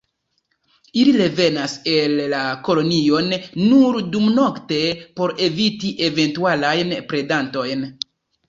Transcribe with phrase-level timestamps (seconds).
[1.01, 3.29] Ili revenas en la kolonion
[3.67, 4.81] nur dumnokte
[5.21, 7.89] por eviti eventualajn predantojn.